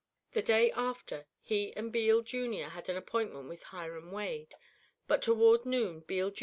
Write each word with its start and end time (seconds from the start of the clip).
The 0.31 0.41
day 0.41 0.71
after, 0.71 1.27
he 1.43 1.75
and 1.75 1.91
Beale, 1.93 2.23
Jr., 2.23 2.69
had 2.73 2.89
an 2.89 2.95
appointment 2.97 3.47
with 3.47 3.61
Hiram 3.61 4.11
Wade, 4.11 4.55
but 5.07 5.21
toward 5.21 5.63
noon 5.63 5.99
Beale, 5.99 6.31
Jr. 6.31 6.39